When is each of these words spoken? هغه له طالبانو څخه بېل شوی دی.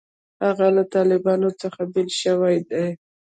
هغه 0.45 0.67
له 0.75 0.83
طالبانو 0.95 1.49
څخه 1.61 1.81
بېل 1.93 2.09
شوی 2.21 2.57
دی. 2.69 2.85